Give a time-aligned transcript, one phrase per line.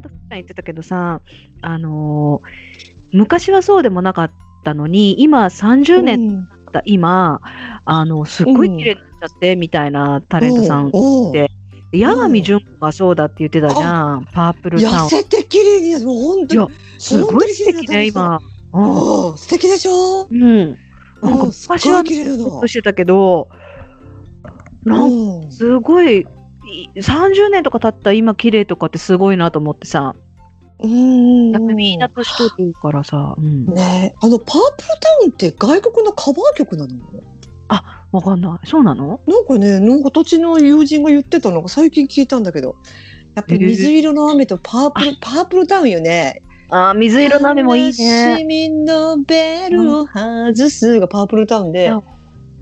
[0.00, 1.20] 間、ふっちゃん言ってたけどさ、
[1.62, 4.30] あのー昔はそうでもなかっ
[4.64, 7.40] たのに、今30年経った今、
[7.84, 10.90] あの、すっごい綺麗になっちゃって、みたいなタレントさん。
[10.92, 11.50] おうで
[11.92, 14.26] 八神純子がそうだって言ってたじゃん。
[14.26, 14.94] パープルタウン。
[15.06, 18.40] 痩せて綺麗にもう本当に、すごい素敵ね、今。
[18.72, 20.28] う素敵でしょ？
[20.30, 20.78] うん。
[21.20, 23.48] なんか昔はい綺麗なのちょっとしてたけど、
[24.84, 26.26] なんうんすごい、い
[26.94, 30.14] 30年とか経った今綺麗とかってすごいなと思ってさ。
[30.82, 33.34] うんみんな年取ってるからさ。
[33.36, 33.66] うん。
[33.66, 36.96] ねあのパープルタウンって外国のカバー曲なの？
[38.12, 38.66] わかんない。
[38.66, 39.20] そうなの？
[39.26, 42.76] なんかねなんか土地の友人が言ってたのが最近聞いたんだけど
[43.34, 46.42] やっぱり水色の雨とパープル、パープルタウンよね。
[46.70, 48.36] あー、水色の雨もいいね。
[48.38, 51.90] 市民のベルを外すがパープルタウンで。
[51.90, 52.04] そう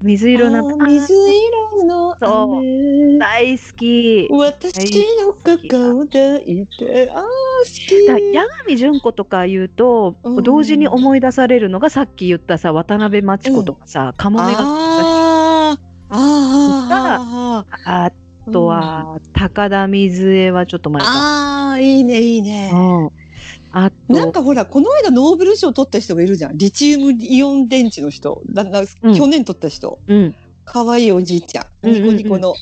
[0.03, 0.77] 水色の。
[0.77, 3.19] 水色のそ雨。
[3.19, 4.29] 大好き。
[4.31, 8.33] 私の肩を抱いて、あー好き。
[8.35, 18.13] だ八神純子とか言うと、うん同時に思い出されるのがさっき言ったさ渡辺真知子とかさ、カモメがあーあーああ
[18.53, 21.09] とは、高田水江はちょっと前か。
[21.11, 22.71] あーいいねいいね。
[22.73, 23.18] うん。
[23.85, 26.59] あと、なんかほら、この間ノーベル賞取った人がいるじゃん。
[26.59, 28.43] リチウムイオン電池の人。
[28.47, 30.01] だなうん去年取った人。
[30.07, 30.37] うん。
[30.65, 31.89] かわいいおじいちゃん。
[31.89, 32.55] ニコニコの。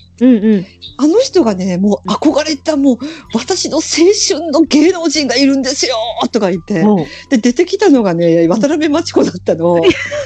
[0.98, 2.98] あの人がね、もう憧れた、もう、
[3.34, 3.82] 私の青
[4.28, 5.96] 春の芸能人がいるんですよ
[6.30, 6.84] とか言って。
[7.30, 9.80] で、出てきたのがね、渡辺真知子だったの。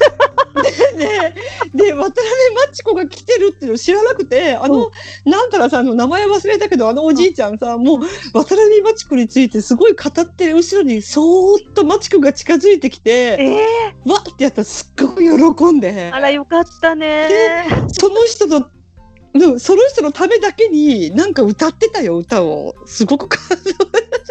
[1.00, 1.34] で、ね、
[1.74, 2.22] で、渡辺
[2.68, 4.90] 真知子が来てるっていうの知らなくて、あの、
[5.24, 7.98] なんたらさ、あの、名前忘れたけど、あのおじいちゃんさ、もう、
[8.32, 17.66] 渡辺真知子についてすごい語ってる後ろに、そーっと真知子が近づいてきて、えわってやったらすっごい喜んでー、あ、らよかったね。
[17.92, 18.60] その人の、う
[19.56, 22.74] んその人のためだけになんか歌ってたよ、歌を。
[22.86, 23.38] すごく感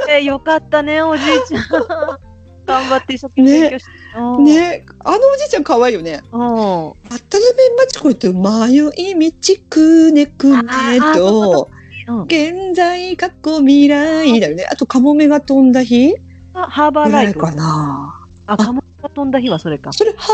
[0.09, 2.28] えーよかったね、おじいちゃん。
[2.69, 3.91] 頑張って一生懸命勉強して。
[4.17, 4.43] うん。
[4.43, 6.21] ね、あのおじいちゃん可愛いよね。
[6.31, 6.39] うん。
[6.39, 7.39] 渡辺
[7.77, 8.77] 真知子って迷
[9.21, 11.79] い道くねくねあと、うん
[12.23, 14.65] 現在、過去、未来だよね。
[14.71, 16.15] あと、カモメが飛んだ日
[16.55, 17.39] あハーバーライト。
[17.39, 18.27] かな。
[18.47, 19.93] あ、カモメが飛んだ日はそれか。
[19.93, 20.33] それ、ハ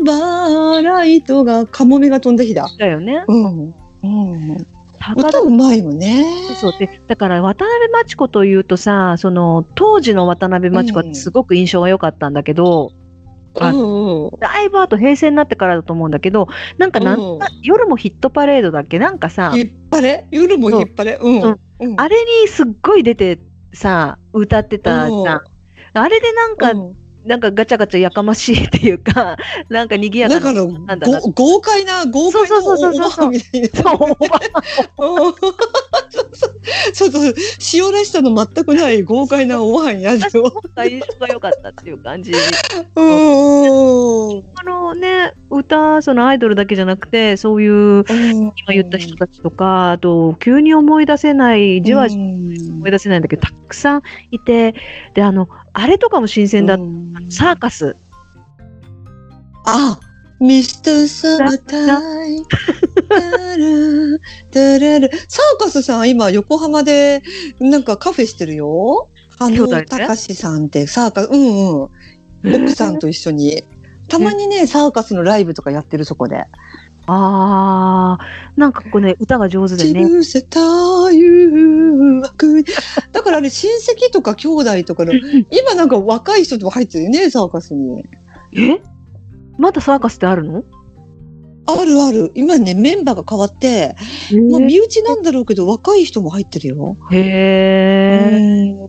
[0.00, 2.68] ーバーライトがカモメが飛んだ日だ。
[2.76, 3.24] だよね。
[3.28, 3.74] うん。
[4.02, 4.66] うん、
[5.00, 6.24] 高田歌うまいもんね。
[6.60, 12.92] そうでだから渡辺真知子というとさその当時の渡辺真知子ってすごく印象が良かったんだけど、
[13.60, 14.38] あうんうん。
[14.40, 17.38] だいぶあと平成になってからだと思うんだけどなんかなん、うん。
[17.62, 18.98] 夜もヒットパレードだっけ？
[18.98, 21.28] なんかさ引っ張れ夜も引っ張れう。
[21.28, 21.42] ん。
[21.42, 22.00] うんうん。
[22.00, 23.40] あれにすっごい出て
[23.72, 25.40] さ歌ってたじゃん。
[25.94, 29.36] あれでなんか、うんなんかガチャガチャやかましいっていうか
[29.68, 31.20] なんか賑やかななんだな。
[31.20, 33.26] ご豪快な豪快なそうそうそうそうそう。
[33.26, 33.68] おばあみたいな。
[33.68, 35.30] そうおばう
[36.46, 37.34] んそうそう
[37.74, 40.50] 塩らしさの全くない豪快なおわんやつを。
[40.74, 42.32] が印象が良かったっていう感じ。
[42.32, 42.38] うん
[44.56, 54.74] あのね歌そのアイドルだけじゃなくてそういう今言った人たちとか、あと、急に思い出せない、じわじわ思い出せないんだけど、たくさんいて、
[55.14, 56.82] で、あの、あれとかも新鮮だった。
[57.30, 57.96] サーカス。
[59.64, 60.00] あ、
[60.40, 64.20] ミスターサマータイム。
[64.50, 67.22] タララサーカスさん、今、横浜で、
[67.58, 69.10] なんかカフェしてるよ。
[69.38, 72.64] あの、たかしさんって、サーカス、うんうん。
[72.64, 73.64] 奥さんと一緒に。
[74.08, 76.46] たまにね、サーカスのライブとかやってる、そこで。
[77.10, 80.02] あー、なんかこうね、歌が上手でね。
[83.12, 85.14] だからあれ、親戚とか兄弟とかの、
[85.50, 88.04] 今なんか若い人とか入ってるよね、サーカスに。
[88.52, 88.80] え？
[89.58, 90.64] まだサーカスってあるの？
[91.66, 92.32] あるある。
[92.34, 93.94] 今ね、メンバーが変わって、
[94.50, 96.96] まあ、身内なんだろうけど、若い人も入ってるよ。
[97.12, 98.88] へー。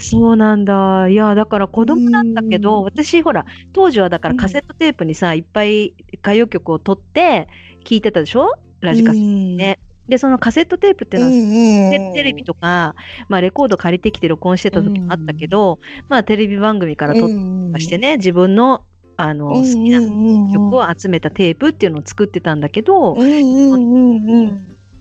[0.00, 1.08] そうなんだ。
[1.08, 2.84] いや、だから子供なんだけうど、ん。
[2.84, 7.48] 私ほら、当時はだからカセットテープにさ、いっぱい歌謡曲を取って
[7.84, 8.58] 聴いてたでしょ？
[8.80, 9.18] ラジカセ。
[9.18, 9.78] ね。
[10.08, 12.96] で、そのカセットテープっていうのは、テテレビとか、
[13.28, 18.84] まあ、レコード借りてきて録音してた時もあったけど、まあ、テレビ番組から撮ってとしてね、自分の、
[19.20, 23.16] あの、好きな曲を集めたテープっていうのを作ってたんだけど、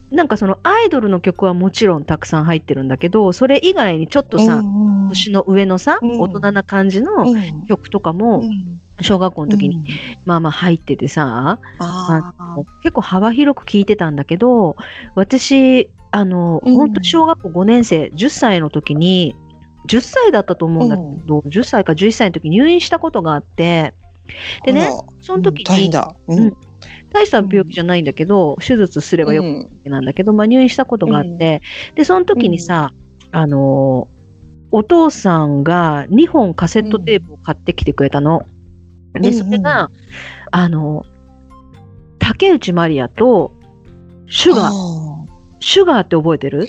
[0.10, 6.20] なんかそのアイドルの曲はもちろんたくさん入ってるんだけど、それ以外にちょっとさ、うん年の上のさ、うん。
[6.20, 7.66] 大人な感じのうん。
[7.68, 8.44] 曲とかも、
[9.02, 9.86] 小学校の時に、
[10.26, 14.78] まあまあ入っててさ、あ結構幅広く聞いてたんだけど、
[15.14, 16.76] 私、あの、うん。
[16.76, 19.36] 本当小学校5年生、10歳の時に、
[19.88, 23.94] 10歳だったと思うんだけど、10歳か11歳の時に入院したことがあって、
[24.66, 24.90] でね、
[25.22, 25.92] その時に。
[26.28, 26.54] うん
[27.10, 31.62] 大した病気じゃないんだけど、手術すればよくなんだけど、まあ入院したことがあって、
[31.96, 32.94] で、その時にさ、
[33.32, 34.10] あの、
[34.72, 38.46] お父さんが2本カセットテープを買ってきてくれたの。
[39.14, 39.90] で、それが、
[40.52, 41.06] あの、
[42.20, 43.54] 竹内まりやと、
[44.28, 44.66] シュガー。
[44.66, 45.26] あ
[45.60, 46.60] シュガーって覚えてる？
[46.60, 46.66] ウェ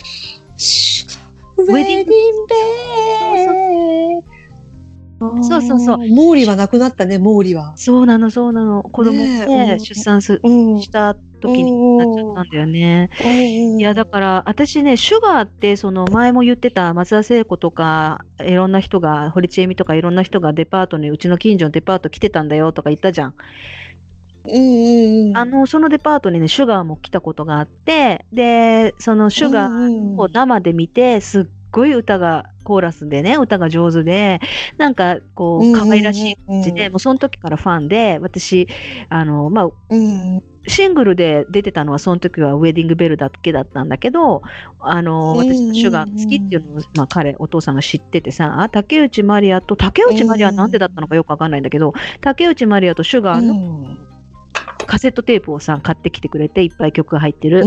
[1.85, 2.13] ディング。
[2.47, 4.38] ベー
[5.19, 7.76] そうそうそうモーリーは亡くなったね、モーリーは。
[7.76, 8.85] そうなの、そうなの。
[8.85, 10.81] 子供ね出産すうん。
[10.81, 13.11] した時になっちゃったんだよね。
[13.76, 23.35] いや、だから、私ね、シュガーって、その前も言ってた松田聖子とか、いろんな人が、堀ちえみとかいろんな人がデパートに、うちの近所のデパート来てたんだよとか言ったじゃん。
[24.49, 25.37] うんうんうん。
[25.37, 34.41] あの、そのデパートにね、シュガーも来たことがあって、で、そのシュガーを生で見て、すっごい歌が、コーラスでね、歌が上手で、
[34.76, 38.69] なんか、こう、可愛らしい感じで、もうその時からファンで、私、
[39.09, 40.43] あの、まあ、うん。
[40.67, 44.43] シングルで出てたのは、その時はウェディングベルだけだったんだけど、
[44.81, 53.97] あの、私のシュガーが好きっていうのを、まあ彼、お父さんが知っててさ、あ竹内まりやと、竹内まりやはなんでだったのかよくわかんないんだけど、竹内まりやとシュガーの
[54.87, 57.62] カセットテープをさ、買ってきてくれて、いっぱい曲が入ってる。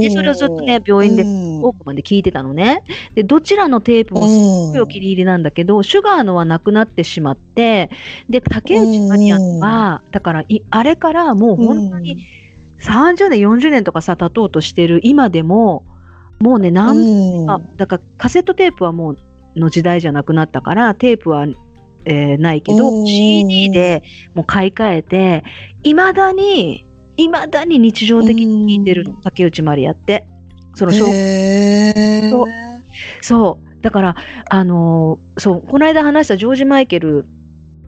[0.00, 1.64] で、それをずっとね、病院でうん。
[1.64, 2.84] 奥まで聞いてたのね。
[3.14, 4.38] で、どちらのテープもすっ
[4.72, 7.90] ごいお気に入りなんだけど、シュガーのはなくなってしまって、
[8.28, 12.26] で、竹内まりやのは、だからい、あれからもう本当に、
[12.78, 15.84] 30年、40年とかさ、経とうとしてる今でも、
[16.40, 17.50] もうね、なん、うん。
[17.50, 19.18] あ、だからカセットテープはもう
[19.56, 21.46] の時代じゃなくなったから、テープは、
[22.06, 24.02] えーないけど、うん CD で
[24.34, 25.44] もう買い替えて、
[25.82, 26.86] 未だに、
[27.16, 30.28] 未だに日常的に聴いてるの、竹内まりやって。
[30.74, 32.46] その小へー
[33.22, 33.82] そう。
[33.82, 34.16] だから、
[34.48, 37.26] あのーそう、この間話したジョージ・マイケル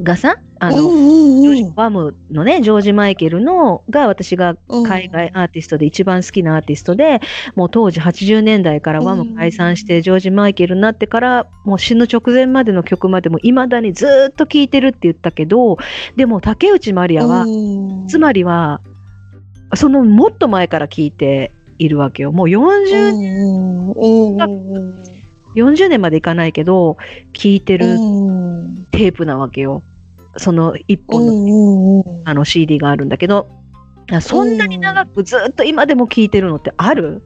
[0.02, 4.56] がさ、あの、うんうんジョージうんバムのね、ジョージ・マイケルの、が私が
[4.86, 7.20] 海外アーティストで一番好きなアーティストで、
[7.54, 15.78] もう当時80年代からワム解散して、ジョージ・マイケルになってから、もう死ぬ直前までの曲までも未だにずーっと聴いてるって言ったけど、
[16.16, 18.06] でも竹内まりやは、うん。
[18.08, 18.80] つまりは、
[19.74, 22.32] そのもっと前から聴いているわけよ。
[22.32, 25.18] もう40、うんうんうん
[25.54, 26.96] 40年までいかないけど、
[27.32, 28.37] 聴いてるうん
[28.98, 29.84] テープなわけよ。
[30.38, 33.48] その一う本の,、あの CD があるんだけど、
[34.20, 37.22] そんなに長くずっと今でも聴いてるのってある？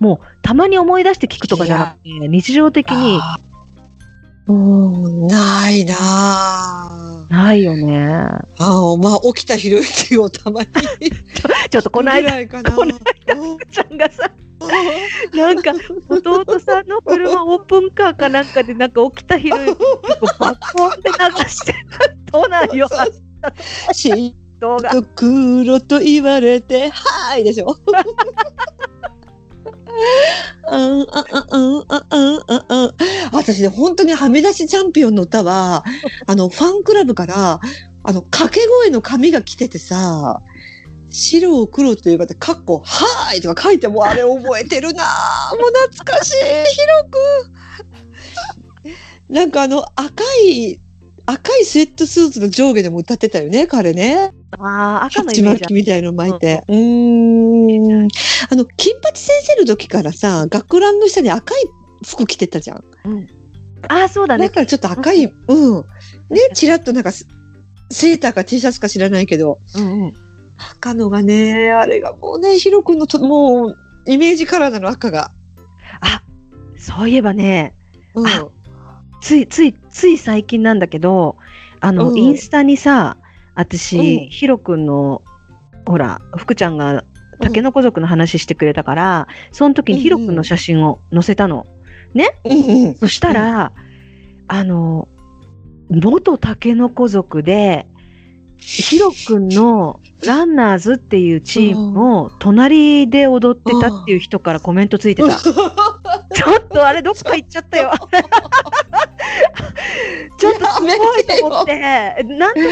[0.00, 3.20] もうたまに思い出して聞くとかじゃなくて、日常的に。
[4.48, 6.91] うんないなあ
[7.32, 8.06] ないよね。
[8.06, 10.68] あーまあ起きたひろゆきをたまに
[11.70, 12.98] ちょっとこの間、この
[13.70, 14.30] ちゃんがさ、
[15.32, 15.72] なんか
[16.10, 20.02] 弟さんの車オープンカーかなんかでなんか起きたひろゆきを
[20.38, 21.74] バコンって流して
[22.30, 22.86] どうなんよ、
[23.94, 24.90] し動画。
[24.90, 27.78] と黒と言われて、はーいでしょ。
[30.70, 31.04] うんうんうん
[31.78, 31.84] うんう
[32.38, 32.94] んうん
[33.32, 35.84] 私ね、本当にはみ出しチャンピオンの歌は、
[36.26, 37.60] あの、ファンクラブから、
[38.04, 40.42] あの、掛け声の紙が来ててさ、
[41.10, 46.40] 白を黒というかで、かっこ、はーいとか書いてもあれ覚えてるなぁ もう懐かしい、ヒ
[46.86, 47.18] ロく
[49.30, 49.34] ん。
[49.34, 50.80] なんかあの、赤い、
[51.26, 54.32] 赤いスウェットスーツの上下でも歌ってたよね、彼ね。
[54.58, 56.62] ああ、赤のイちメージみたいの巻いて。
[56.68, 58.08] うーん。
[58.50, 61.58] あの、金八先生の時からさ、学ランの下に赤い
[62.06, 62.82] 服着てたじゃん。
[63.88, 64.48] ああ、そうだね。
[64.48, 65.84] だからちょっと赤い、うん。
[66.28, 67.26] ね、ちらっとなんかス、
[67.90, 70.14] セーターか T シャツか知らないけど、うんうん。
[70.70, 75.32] 赤のがね、あれがもうね、ヒロ君のと、もう、イメージカラーなの、赤が。
[76.00, 76.22] あ、
[76.76, 77.76] そういえばね、
[78.14, 78.26] うん。
[78.26, 78.50] あ
[79.20, 81.36] つい、つい、つい最近なんだけど、
[81.80, 83.16] あの、うんインスタにさ、
[83.54, 85.22] 私、うんヒロくんの、
[85.86, 87.04] ほら、福ちゃんが、
[87.40, 91.66] タケノコ族の話してくれたから、その時にヒロくんの写真を載せたの。
[92.44, 92.94] うんうん。
[92.96, 93.72] そしたら、
[94.48, 95.08] あの、
[95.90, 97.86] 元タケノコ族で、
[98.58, 105.36] ヒロくんのランナーズっていうチームの隣で踊ってたっていう人からコメントついてた。
[106.34, 107.92] ちょっとあれどっか行っちゃったよ。
[110.38, 111.78] ちょっとすごいと思って、
[112.24, 112.66] なんとか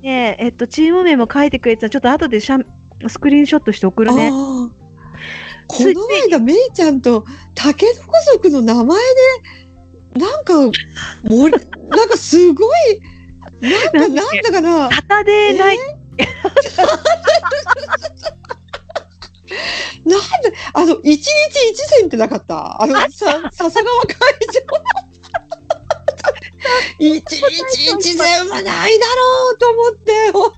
[0.00, 2.66] ね、えっと、チーム名も書いてくれてたちょっと後でシャン
[3.08, 4.30] スクリーンショットして送るね。
[4.30, 8.98] この間、めいちゃんと、タケノコ族の名前
[10.14, 10.74] で、なんか、もり、
[11.88, 13.00] なんかすごい、
[13.62, 15.82] なんか、なんだかな、サタデーナイト、
[20.12, 21.26] なんで、あの、一日
[21.70, 22.82] 一戦ってなかった？
[22.82, 23.08] あの、さ、
[23.52, 24.16] 笹川会
[24.52, 24.60] 場。
[26.98, 27.40] 一日
[27.98, 30.52] 一戦はないだろうと思って、本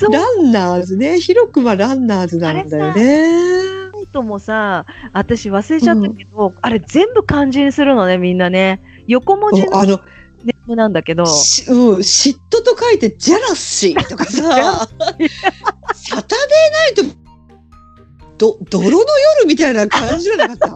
[0.00, 0.10] 当。
[0.10, 1.20] ランナーズね。
[1.20, 3.82] ヒロ君はランナーズなんだよね。
[4.12, 8.80] トもさ、私忘れちゃったけど、あれ全部漢字にするのね、みんなね。
[9.06, 10.00] 横文字のあの、
[10.44, 11.24] ネームなんだけど。
[11.26, 14.88] しうん、嫉妬と書いてジェラシーとかさ、
[15.94, 17.04] サタデーナイト、
[18.38, 20.68] ど、泥の夜みたいな感じじゃなかった？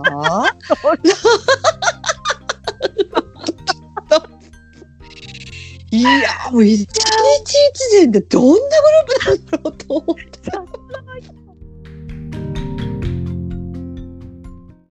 [5.93, 6.11] いや、
[6.53, 9.76] もう一日一善でどんなグループなんだろう。